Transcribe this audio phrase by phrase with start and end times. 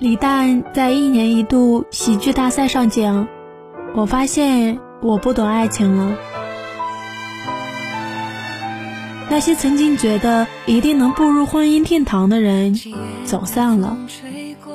[0.00, 3.28] 李诞在一年一度喜剧大赛上讲
[3.94, 6.16] ：“我发现我不懂爱情了。
[9.28, 12.80] 那些曾经觉得一定能步入婚姻殿堂的人
[13.26, 13.94] 走散了，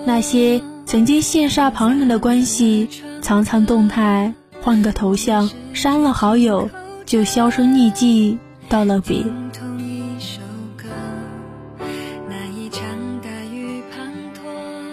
[0.06, 2.88] 那些曾经羡煞旁人的关系，
[3.20, 4.32] 藏藏动态，
[4.62, 6.70] 换个头像，删了好友，
[7.08, 8.38] 就销声匿迹，
[8.70, 9.26] 道了别。”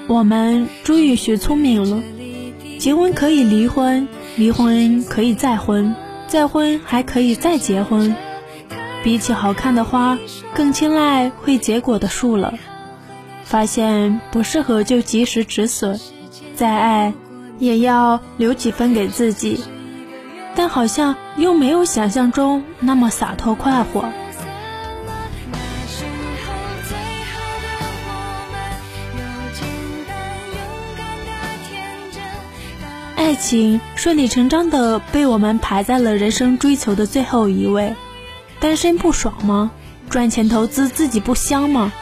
[0.09, 2.03] 我们终于学聪明了，
[2.79, 5.95] 结婚可以离婚，离婚可以再婚，
[6.27, 8.15] 再婚还可以再结婚。
[9.05, 10.19] 比起好看的花，
[10.55, 12.55] 更青睐会结果的树了。
[13.45, 16.01] 发现不适合就及时止损，
[16.55, 17.13] 再爱
[17.59, 19.61] 也要留几分给自己。
[20.55, 24.13] 但好像又没有想象中那么洒脱快活。
[33.33, 37.95] 爱情顺理成章的被我们排在了人生追求的最后一位。
[38.61, 39.71] 单身不爽吗？
[40.11, 41.95] 赚钱投资自己不香吗？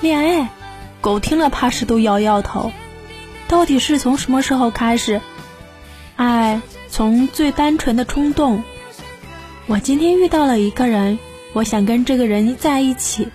[0.00, 0.48] 恋爱，
[1.02, 2.72] 狗听了怕是都摇摇头。
[3.48, 5.20] 到底是从什么时候开始？
[6.16, 8.62] 爱从最单纯的冲动。
[9.66, 11.18] 我今天遇到了一个人，
[11.52, 13.28] 我想跟这个人在一起，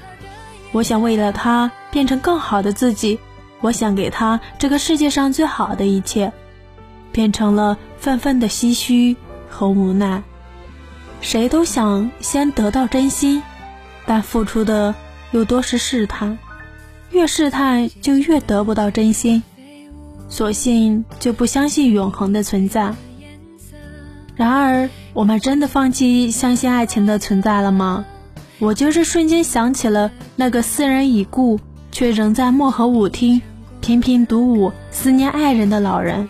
[0.71, 3.19] 我想为了他变成更好的自己，
[3.61, 6.33] 我想给他这个世界上最好的一切。
[7.13, 9.15] 变成了愤愤的唏嘘
[9.47, 10.21] 和无奈。
[11.21, 13.41] 谁都想先得到真心，
[14.05, 14.93] 但付出的
[15.31, 16.37] 又多是试探，
[17.11, 19.41] 越试探就越得不到真心，
[20.27, 22.93] 索性就不相信永恒的存在。
[24.35, 28.03] 然而，我们真的放弃相信爱情的存在了吗？
[28.59, 31.59] 我就是瞬间想起了那个斯人已故
[31.91, 33.41] 却仍在漠河舞厅
[33.81, 36.27] 频频独舞思念爱人的老人。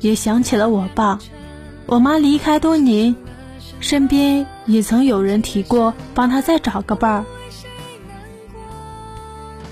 [0.00, 1.18] 也想起了我爸，
[1.86, 3.16] 我妈离开多年，
[3.80, 7.24] 身边也曾有人提过帮他再找个伴儿，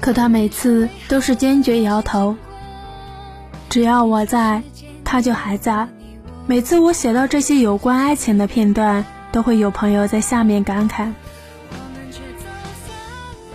[0.01, 2.37] 可他每次都是坚决摇头。
[3.69, 4.63] 只要我在，
[5.05, 5.89] 他就还在。
[6.47, 11.13] 每次我写到这些有关爱情的片段，都会有朋友在下面感慨：“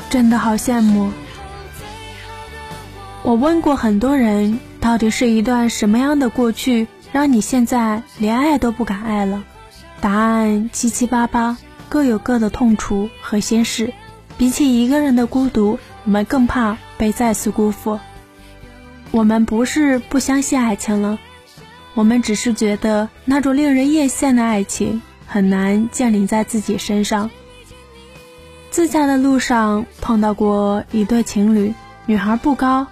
[0.10, 1.12] 真的好羡慕。”
[3.24, 4.60] 我问过很多人。
[4.81, 9.44] 到底是一段什么样的过去，让你现在连爱都不敢爱了？
[10.02, 11.56] 答案七七八八，
[11.88, 13.94] 各有各的痛楚和心事。
[14.38, 18.00] 比起一个人的孤独，我们更怕被再次辜负。
[19.12, 21.19] 我们不是不相信爱情了，
[21.94, 27.30] 我们只是觉得那种令人艳羡的爱情很难降临在自己身上。
[28.72, 31.72] 自驾的路上碰到过一对情侣，
[32.08, 32.88] 女孩不高。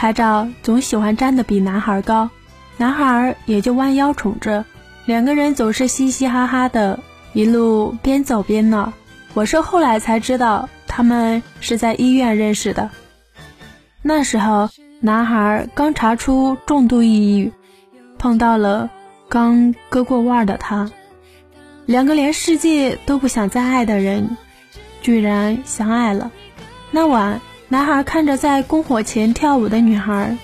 [0.00, 2.30] 拍照总喜欢站得比男孩高，
[2.78, 4.64] 男孩也就弯腰宠着，
[5.04, 7.00] 两个人总是嘻嘻哈哈的，
[7.34, 8.94] 一路边走边闹。
[9.34, 12.88] 我是后来才知道，他们是在医院认识的。
[14.00, 17.52] 那时候，男孩刚查出重度抑郁，
[18.16, 18.88] 碰到了
[19.28, 20.90] 刚割过腕的他，
[21.84, 24.38] 两个连世界都不想再爱的人，
[25.02, 26.30] 居然相爱了。
[26.90, 27.38] 那晚。
[27.72, 30.36] 男孩看着在篝火前跳舞的女孩，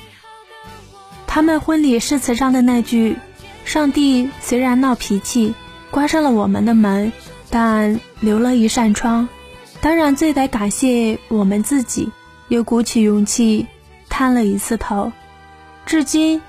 [1.26, 3.16] 他们婚礼誓词上的那句
[3.66, 5.52] “上帝虽然闹脾气，
[5.90, 7.12] 关上了我们的门，
[7.50, 9.28] 但留了一扇窗”，
[9.82, 12.12] 当然最得感谢我们自己，
[12.46, 13.66] 又鼓起勇气
[14.08, 15.10] 探了一次头，
[15.84, 16.40] 至今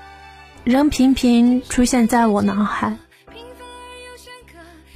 [0.62, 2.96] 仍频频出现在我脑海。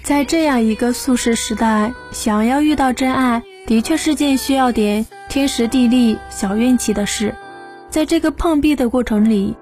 [0.05, 5.07] 在这样一个速食时代，想要遇到真爱，的确是件需要点。
[5.33, 7.35] 天时地利小运气的事，
[7.89, 9.57] 在这个碰壁的过程里，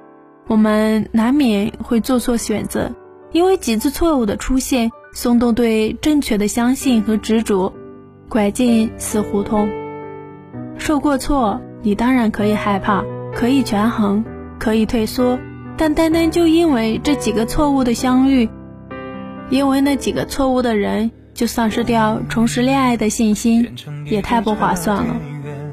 [0.49, 2.91] 我们难免会做错选择，
[3.31, 7.73] 因为几次错误的出现，松动对正确的相信和执着，
[8.29, 9.71] 拐进死胡同。
[10.77, 14.25] 受过错，你当然可以害怕，可以权衡，
[14.59, 15.39] 可以退缩，
[15.77, 18.49] 但单单就因为这几个错误的相遇，
[19.51, 23.73] 因为那几个错误的人，就丧失掉重拾恋爱的信心，
[24.07, 25.15] 也太不划算了。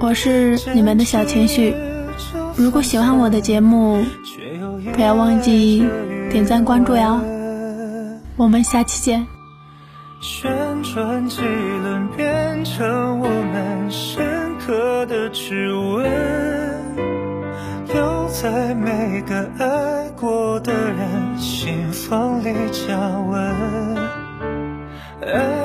[0.00, 1.74] 我是你们的小情绪。
[2.56, 4.04] 如果喜欢我的节目，
[4.92, 5.84] 不要忘记
[6.30, 7.20] 点赞关注呀。
[8.36, 9.26] 我们下期见。
[10.20, 10.50] 旋
[10.82, 16.04] 转几轮，变成我们深刻的指纹，
[17.92, 22.96] 留在每个爱过的人心房里加
[23.28, 23.96] 温。
[25.20, 25.63] 爱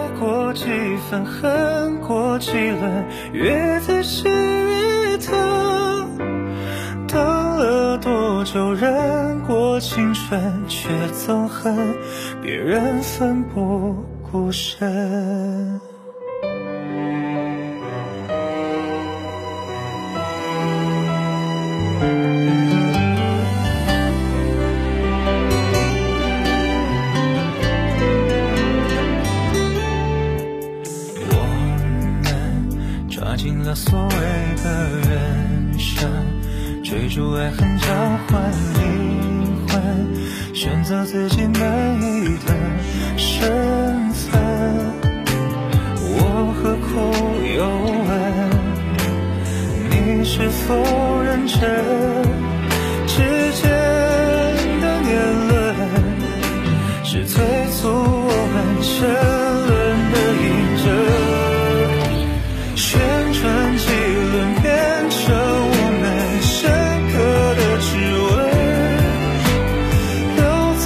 [1.10, 6.18] 分，恨过几轮，越仔细越疼。
[7.08, 11.96] 等了多久，忍过青春，却憎恨
[12.42, 13.96] 别人奋不。
[14.32, 15.82] 顾身。
[40.54, 42.54] 选择自己满意的
[43.18, 44.42] 身份，
[46.02, 46.54] 我。
[46.62, 46.90] 何苦
[47.56, 47.64] 又
[48.06, 48.14] 问？
[49.90, 50.76] 你是否
[51.24, 51.58] 认真？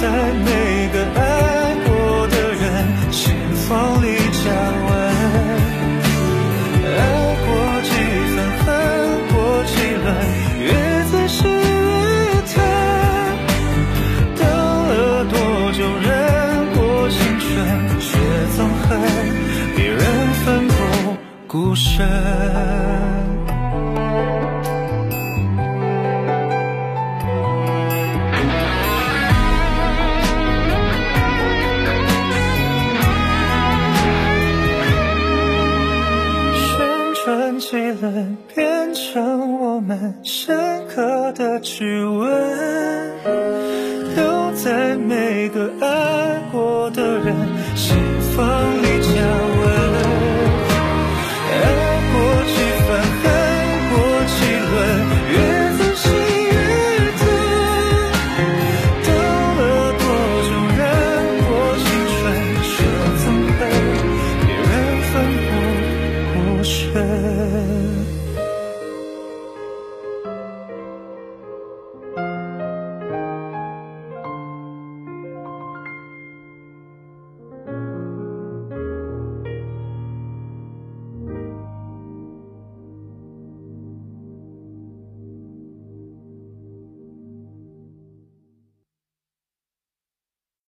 [0.04, 2.62] 在每个爱过的人
[3.10, 3.34] 心
[3.66, 4.44] 房里加
[4.84, 4.92] 温
[6.84, 6.98] 爱
[7.40, 7.48] 过
[7.88, 7.88] 几
[8.34, 8.66] 番恨
[9.32, 9.34] 过
[9.64, 9.72] 几
[10.04, 10.06] 轮
[10.60, 10.68] 越
[11.10, 11.56] 仔细越
[12.52, 12.54] 疼
[14.36, 14.42] 等
[14.88, 15.32] 了多
[15.72, 16.06] 久忍
[16.74, 17.48] 过青春
[17.98, 18.06] 却
[18.58, 18.90] 憎恨
[19.74, 20.02] 别人
[20.44, 21.16] 奋不
[21.48, 23.33] 顾身
[38.54, 42.28] 变成我们深刻的指纹，
[44.14, 47.34] 留在每个爱过的人
[47.74, 47.96] 心
[48.36, 48.73] 房。